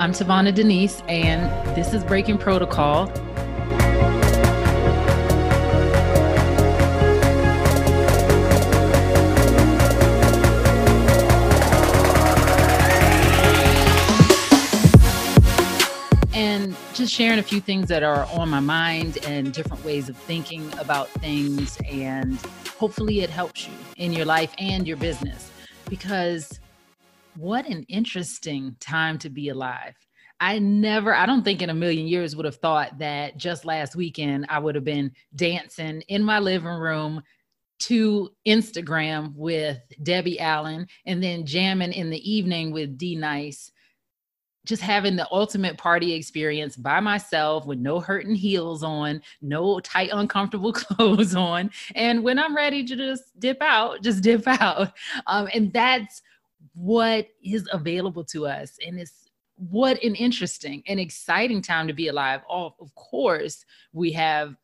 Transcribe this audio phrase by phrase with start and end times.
[0.00, 3.08] I'm Tavana Denise, and this is Breaking Protocol.
[16.32, 20.16] And just sharing a few things that are on my mind and different ways of
[20.16, 21.76] thinking about things.
[21.90, 22.38] And
[22.78, 25.50] hopefully, it helps you in your life and your business
[25.88, 26.60] because
[27.38, 29.94] what an interesting time to be alive.
[30.40, 33.96] I never, I don't think in a million years would have thought that just last
[33.96, 37.22] weekend I would have been dancing in my living room
[37.80, 43.70] to Instagram with Debbie Allen and then jamming in the evening with D Nice.
[44.66, 50.10] Just having the ultimate party experience by myself with no hurting heels on, no tight,
[50.12, 51.70] uncomfortable clothes on.
[51.94, 54.92] And when I'm ready to just dip out, just dip out.
[55.26, 56.20] Um, and that's
[56.78, 62.06] what is available to us and it's what an interesting and exciting time to be
[62.06, 62.40] alive.
[62.48, 64.54] Oh, of course we have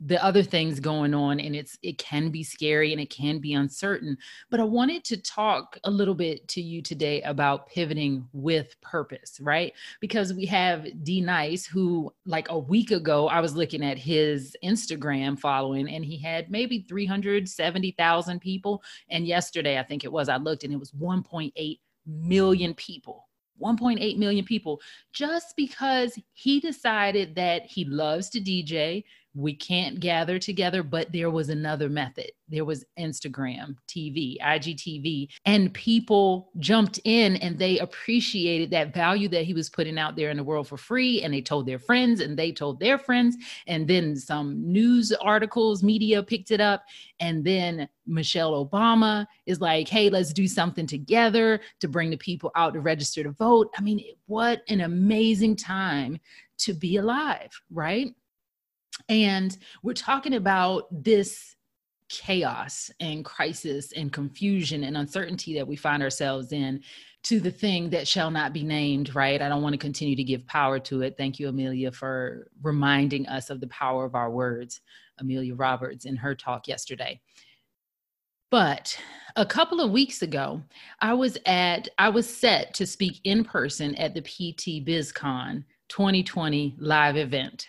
[0.00, 3.54] the other things going on and it's it can be scary and it can be
[3.54, 4.16] uncertain
[4.48, 9.38] but i wanted to talk a little bit to you today about pivoting with purpose
[9.40, 9.72] right?
[10.00, 14.56] Because we have d nice who like a week ago i was looking at his
[14.64, 20.36] instagram following and he had maybe 370000 people and yesterday i think it was i
[20.36, 23.28] looked and it was 1.8 million people
[23.60, 24.80] 1.8 million people
[25.12, 29.04] just because he decided that he loves to DJ,
[29.34, 32.30] we can't gather together, but there was another method.
[32.48, 39.44] There was Instagram, TV, IGTV, and people jumped in and they appreciated that value that
[39.44, 41.22] he was putting out there in the world for free.
[41.22, 43.36] And they told their friends and they told their friends.
[43.66, 46.84] And then some news articles, media picked it up.
[47.20, 52.50] And then Michelle Obama is like, hey, let's do something together to bring the people
[52.56, 53.70] out to register to vote.
[53.76, 56.18] I mean, what an amazing time
[56.58, 58.14] to be alive, right?
[59.08, 61.56] And we're talking about this
[62.08, 66.82] chaos and crisis and confusion and uncertainty that we find ourselves in
[67.24, 69.42] to the thing that shall not be named, right?
[69.42, 71.16] I don't want to continue to give power to it.
[71.18, 74.80] Thank you, Amelia, for reminding us of the power of our words,
[75.18, 77.20] Amelia Roberts, in her talk yesterday.
[78.50, 78.98] But
[79.36, 80.62] a couple of weeks ago,
[81.00, 86.76] I was at, I was set to speak in person at the PT BizCon 2020
[86.78, 87.68] live event.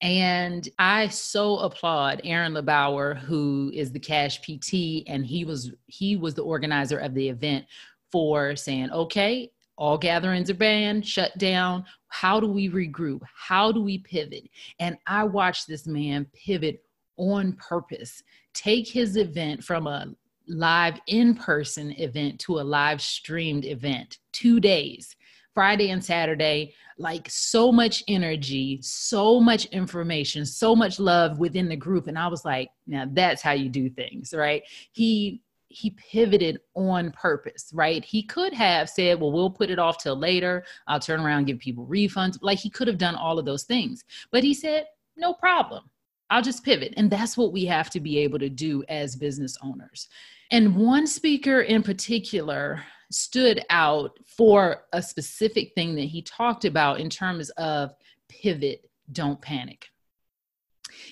[0.00, 6.16] And I so applaud Aaron LeBauer, who is the Cash PT, and he was he
[6.16, 7.66] was the organizer of the event
[8.12, 11.84] for saying, okay, all gatherings are banned, shut down.
[12.08, 13.22] How do we regroup?
[13.34, 14.48] How do we pivot?
[14.78, 16.82] And I watched this man pivot
[17.16, 18.22] on purpose,
[18.54, 20.06] take his event from a
[20.48, 25.14] live in person event to a live streamed event, two days,
[25.58, 31.74] Friday and Saturday like so much energy, so much information, so much love within the
[31.74, 32.06] group.
[32.06, 34.62] And I was like, now that's how you do things, right?
[34.92, 38.04] He he pivoted on purpose, right?
[38.04, 40.64] He could have said, well, we'll put it off till later.
[40.86, 42.38] I'll turn around give people refunds.
[42.40, 44.04] Like he could have done all of those things.
[44.30, 44.86] But he said,
[45.16, 45.90] no problem.
[46.30, 46.94] I'll just pivot.
[46.96, 50.08] And that's what we have to be able to do as business owners.
[50.50, 57.00] And one speaker in particular stood out for a specific thing that he talked about
[57.00, 57.94] in terms of
[58.28, 59.86] pivot, don't panic.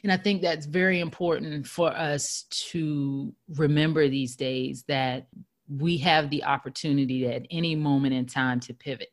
[0.02, 5.28] And I think that's very important for us to remember these days that
[5.68, 9.08] we have the opportunity at any moment in time to pivot.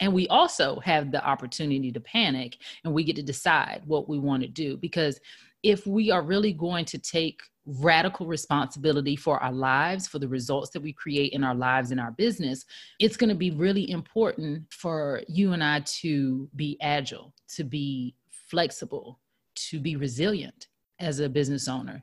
[0.00, 4.18] And we also have the opportunity to panic and we get to decide what we
[4.18, 4.76] want to do.
[4.76, 5.18] Because
[5.62, 10.70] if we are really going to take radical responsibility for our lives, for the results
[10.70, 12.64] that we create in our lives and our business,
[13.00, 18.14] it's going to be really important for you and I to be agile, to be
[18.30, 19.18] flexible,
[19.54, 20.68] to be resilient
[21.00, 22.02] as a business owner.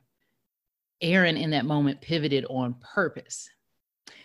[1.00, 3.48] Aaron, in that moment, pivoted on purpose.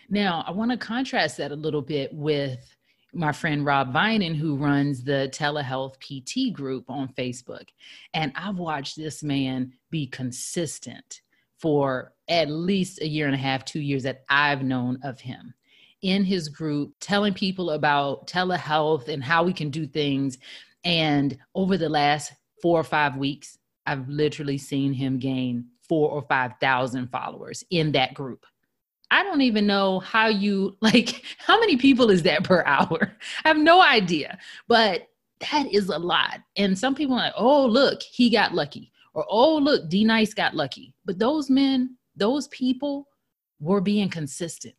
[0.09, 2.75] Now, I want to contrast that a little bit with
[3.13, 7.69] my friend Rob Vining, who runs the telehealth PT group on Facebook.
[8.13, 11.21] And I've watched this man be consistent
[11.57, 15.53] for at least a year and a half, two years that I've known of him
[16.01, 20.38] in his group, telling people about telehealth and how we can do things.
[20.83, 22.31] And over the last
[22.62, 28.13] four or five weeks, I've literally seen him gain four or 5,000 followers in that
[28.13, 28.45] group.
[29.11, 33.13] I don't even know how you, like, how many people is that per hour?
[33.44, 35.07] I have no idea, but
[35.51, 36.39] that is a lot.
[36.57, 40.33] And some people are like, oh, look, he got lucky or oh look d nice
[40.33, 43.07] got lucky but those men those people
[43.59, 44.75] were being consistent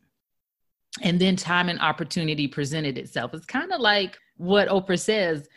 [1.01, 3.33] And then time and opportunity presented itself.
[3.33, 5.47] It's kind of like what Oprah says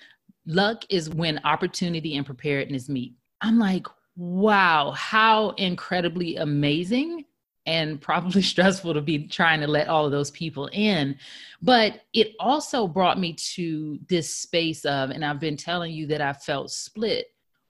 [0.46, 3.14] luck is when opportunity and preparedness meet.
[3.40, 3.86] I'm like,
[4.16, 7.24] wow, how incredibly amazing
[7.66, 11.16] and probably stressful to be trying to let all of those people in.
[11.62, 16.20] But it also brought me to this space of, and I've been telling you that
[16.20, 17.26] I felt split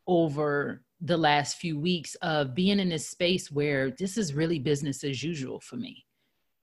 [0.07, 5.05] over the last few weeks of being in this space where this is really business
[5.05, 6.05] as usual for me.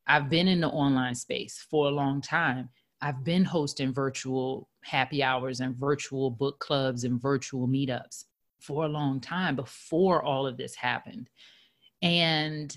[0.07, 2.69] I've been in the online space for a long time.
[3.01, 8.25] I've been hosting virtual happy hours and virtual book clubs and virtual meetups
[8.59, 11.29] for a long time before all of this happened.
[12.01, 12.75] And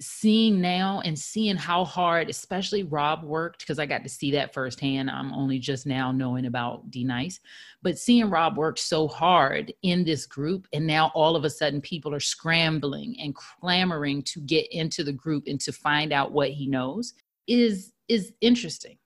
[0.00, 4.54] seeing now and seeing how hard, especially Rob worked, because I got to see that
[4.54, 5.10] firsthand.
[5.10, 7.40] I'm only just now knowing about D Nice,
[7.82, 11.80] but seeing Rob work so hard in this group, and now all of a sudden
[11.80, 16.50] people are scrambling and clamoring to get into the group and to find out what
[16.50, 17.14] he knows
[17.46, 18.98] is is interesting,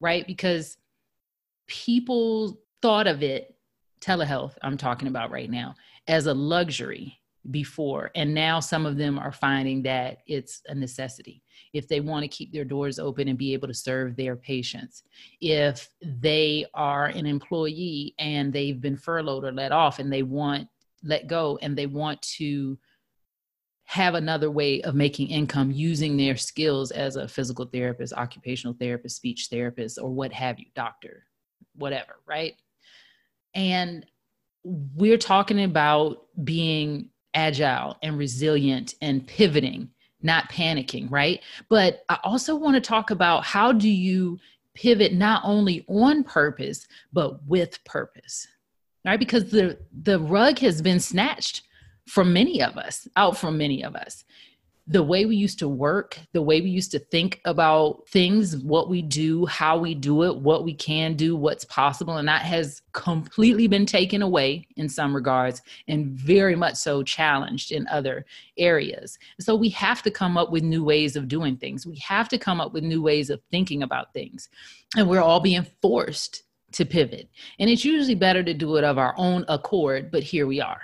[0.00, 0.26] right?
[0.26, 0.78] Because
[1.66, 3.54] people thought of it,
[4.00, 5.74] telehealth, I'm talking about right now,
[6.06, 11.42] as a luxury before and now some of them are finding that it's a necessity.
[11.72, 15.02] If they want to keep their doors open and be able to serve their patients
[15.40, 20.68] if they are an employee and they've been furloughed or let off and they want
[21.04, 22.78] let go and they want to
[23.84, 29.16] have another way of making income using their skills as a physical therapist occupational therapist
[29.16, 31.24] speech therapist or what have you doctor
[31.74, 32.54] whatever right?
[33.54, 34.04] And
[34.64, 39.90] we're talking about being agile and resilient and pivoting,
[40.22, 41.40] not panicking, right?
[41.68, 44.38] But I also want to talk about how do you
[44.74, 48.46] pivot not only on purpose, but with purpose,
[49.04, 49.18] right?
[49.18, 51.62] Because the, the rug has been snatched
[52.06, 54.24] from many of us, out from many of us
[54.90, 58.88] the way we used to work, the way we used to think about things, what
[58.88, 62.16] we do, how we do it, what we can do, what's possible.
[62.16, 67.70] And that has completely been taken away in some regards and very much so challenged
[67.70, 68.24] in other
[68.56, 69.18] areas.
[69.38, 71.86] So we have to come up with new ways of doing things.
[71.86, 74.48] We have to come up with new ways of thinking about things.
[74.96, 77.28] And we're all being forced to pivot.
[77.58, 80.80] And it's usually better to do it of our own accord, but here we are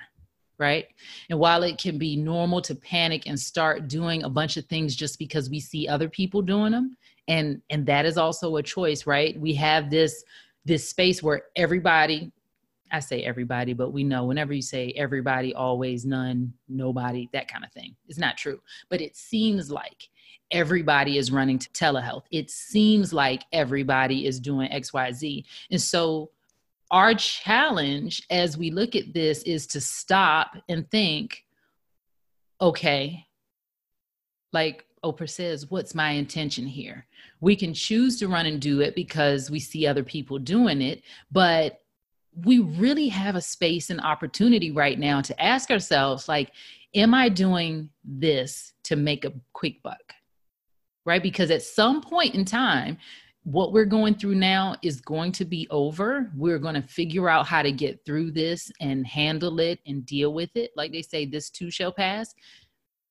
[0.58, 0.86] right?
[1.30, 4.94] And while it can be normal to panic and start doing a bunch of things
[4.96, 6.96] just because we see other people doing them,
[7.28, 9.38] and and that is also a choice, right?
[9.38, 10.24] We have this
[10.64, 12.32] this space where everybody
[12.94, 17.64] I say everybody, but we know whenever you say everybody, always, none, nobody, that kind
[17.64, 17.96] of thing.
[18.08, 18.60] It's not true.
[18.88, 20.08] But it seems like
[20.52, 22.24] everybody is running to telehealth.
[22.30, 25.44] It seems like everybody is doing XYZ.
[25.72, 26.30] And so
[26.94, 31.44] our challenge as we look at this is to stop and think
[32.60, 33.26] okay
[34.52, 37.06] like Oprah says, what's my intention here?
[37.40, 41.02] We can choose to run and do it because we see other people doing it,
[41.30, 41.82] but
[42.44, 46.52] we really have a space and opportunity right now to ask ourselves, like,
[46.94, 50.14] am I doing this to make a quick buck?
[51.04, 51.22] Right?
[51.22, 52.96] Because at some point in time,
[53.44, 56.30] what we're going through now is going to be over.
[56.34, 60.32] We're going to figure out how to get through this and handle it and deal
[60.32, 60.70] with it.
[60.76, 62.34] Like they say, this too shall pass.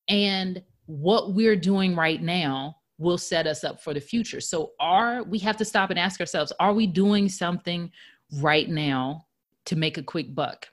[0.10, 4.42] And what we're doing right now will set us up for the future.
[4.42, 7.92] So, are we have to stop and ask ourselves, are we doing something
[8.40, 9.28] right now
[9.66, 10.68] to make a quick buck?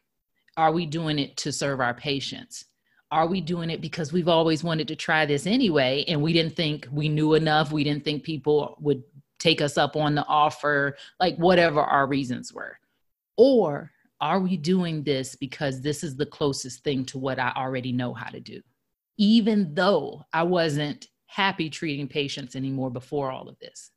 [0.57, 2.65] Are we doing it to serve our patients?
[3.13, 6.55] Are we doing it because we've always wanted to try this anyway and we didn't
[6.55, 7.73] think we knew enough?
[7.73, 9.03] We didn't think people would
[9.41, 12.79] take us up on the offer, like whatever our reasons were?
[13.37, 17.91] Or are we doing this because this is the closest thing to what I already
[17.91, 18.61] know how to do?
[19.17, 23.91] Even though I wasn't happy treating patients anymore before all of this.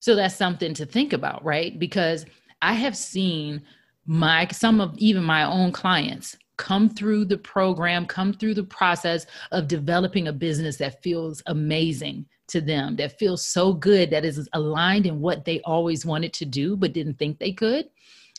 [0.00, 1.78] So that's something to think about, right?
[1.78, 2.26] Because
[2.60, 3.62] I have seen
[4.06, 9.26] my some of even my own clients come through the program, come through the process
[9.52, 14.48] of developing a business that feels amazing to them, that feels so good, that is
[14.52, 17.86] aligned in what they always wanted to do, but didn't think they could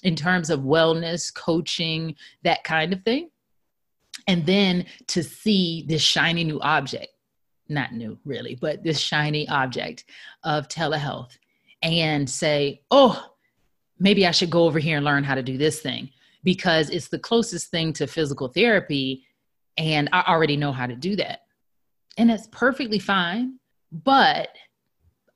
[0.04, 3.30] in terms of wellness, coaching, that kind of thing.
[4.28, 7.08] And then to see this shiny new object,
[7.70, 10.06] not new really, but this shiny object
[10.44, 11.38] of telehealth
[11.82, 13.32] and say, oh,
[14.00, 16.10] maybe I should go over here and learn how to do this thing
[16.44, 19.26] because it's the closest thing to physical therapy
[19.78, 21.42] and I already know how to do that.
[22.18, 23.60] And that's perfectly fine.
[23.94, 24.50] But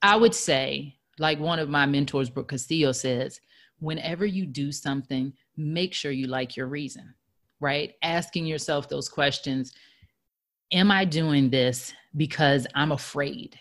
[0.02, 3.40] I would say, like one of my mentors, Brooke Castillo, says,
[3.80, 7.14] whenever you do something, make sure you like your reason,
[7.60, 7.94] right?
[8.02, 9.74] Asking yourself those questions
[10.74, 13.58] Am I doing this because I'm afraid?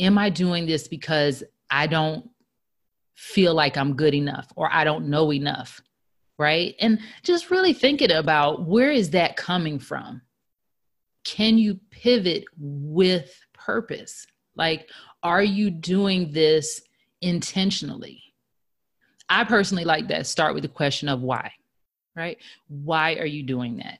[0.00, 2.28] Am I doing this because I don't
[3.14, 5.80] feel like I'm good enough or I don't know enough?
[6.38, 6.74] Right.
[6.80, 10.22] And just really thinking about where is that coming from?
[11.22, 13.32] Can you pivot with
[13.64, 14.26] purpose?
[14.56, 14.88] Like,
[15.22, 16.82] are you doing this
[17.20, 18.22] intentionally?
[19.28, 20.26] I personally like that.
[20.26, 21.52] Start with the question of why,
[22.14, 22.38] right?
[22.68, 23.98] Why are you doing that?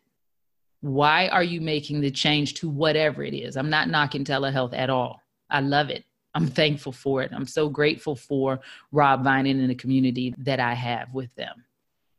[0.80, 3.56] Why are you making the change to whatever it is?
[3.56, 5.20] I'm not knocking telehealth at all.
[5.48, 6.04] I love it.
[6.34, 7.30] I'm thankful for it.
[7.32, 11.64] I'm so grateful for Rob Vining and the community that I have with them,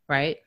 [0.07, 0.37] right?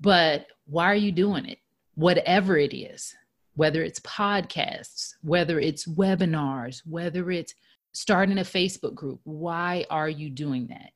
[0.00, 1.58] But why are you doing it?
[1.94, 3.14] Whatever it is,
[3.56, 7.54] whether it's podcasts, whether it's webinars, whether it's
[7.92, 10.90] starting a Facebook group, why are you doing that?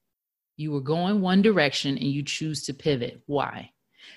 [0.56, 3.22] You were going one direction and you choose to pivot.
[3.26, 3.70] Why?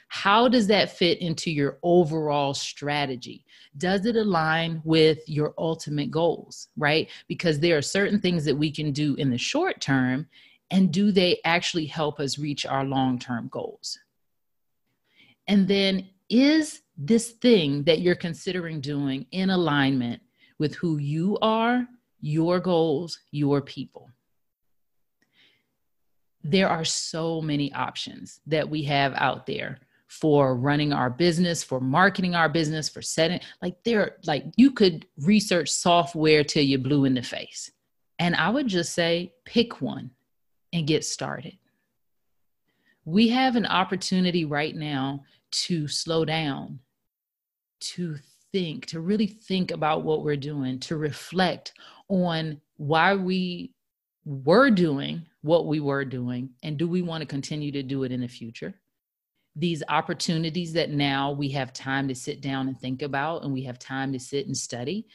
[0.10, 3.46] How does that fit into your overall strategy?
[3.78, 7.10] Does it align with your ultimate goals, right?
[7.30, 10.28] Because there are certain things that we can do in the short term,
[10.70, 13.98] and do they actually help us reach our long term goals?
[15.48, 20.22] And then, is this thing that you're considering doing in alignment
[20.60, 21.88] with who you are,
[22.22, 24.10] your goals, your people?
[26.44, 31.80] there are so many options that we have out there for running our business, for
[31.80, 37.06] marketing our business, for setting like there like you could research software till you blue
[37.06, 37.72] in the face.
[38.20, 40.12] And I would just say pick one
[40.72, 41.58] and get started.
[43.06, 46.80] We have an opportunity right now to slow down,
[47.96, 48.18] to
[48.52, 51.74] think, to really think about what we're doing, to reflect
[52.10, 53.74] on why we
[54.26, 58.12] were doing what we were doing and do we want to continue to do it
[58.12, 58.74] in the future?
[59.56, 63.64] These opportunities that now we have time to sit down and think about and we
[63.64, 65.08] have time to sit and study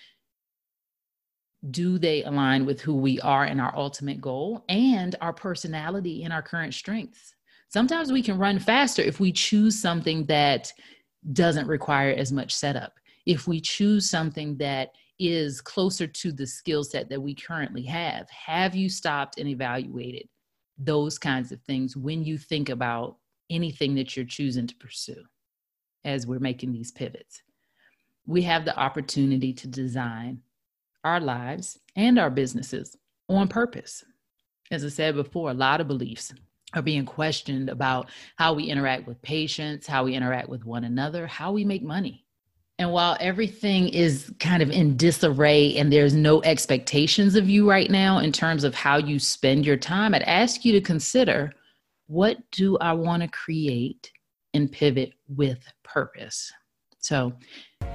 [1.70, 6.32] do they align with who we are and our ultimate goal and our personality and
[6.32, 7.34] our current strengths?
[7.68, 10.72] Sometimes we can run faster if we choose something that
[11.32, 12.94] doesn't require as much setup
[13.26, 18.28] if we choose something that is closer to the skill set that we currently have.
[18.30, 20.28] Have you stopped and evaluated
[20.78, 23.16] those kinds of things when you think about
[23.50, 25.22] anything that you're choosing to pursue
[26.04, 27.42] as we're making these pivots?
[28.26, 30.42] We have the opportunity to design
[31.02, 32.96] our lives and our businesses
[33.28, 34.04] on purpose.
[34.70, 36.32] As I said before, a lot of beliefs
[36.74, 41.26] are being questioned about how we interact with patients, how we interact with one another,
[41.26, 42.24] how we make money.
[42.78, 47.90] And while everything is kind of in disarray and there's no expectations of you right
[47.90, 51.52] now in terms of how you spend your time, I'd ask you to consider
[52.06, 54.12] what do I want to create
[54.54, 56.52] and pivot with purpose?
[57.00, 57.32] So,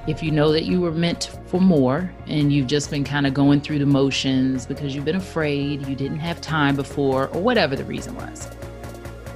[0.07, 3.33] if you know that you were meant for more and you've just been kind of
[3.33, 7.75] going through the motions because you've been afraid, you didn't have time before, or whatever
[7.75, 8.49] the reason was,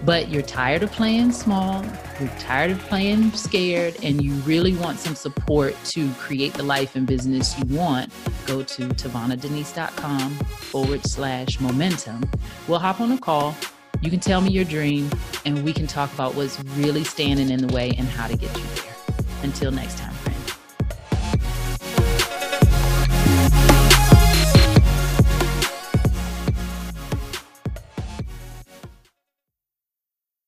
[0.03, 1.83] but you're tired of playing small,
[2.19, 6.95] you're tired of playing scared, and you really want some support to create the life
[6.95, 8.11] and business you want,
[8.45, 12.29] go to tavanadenise.com forward slash momentum.
[12.67, 13.55] We'll hop on a call.
[14.01, 15.09] You can tell me your dream,
[15.45, 18.55] and we can talk about what's really standing in the way and how to get
[18.57, 18.96] you there.
[19.43, 20.26] Until next time.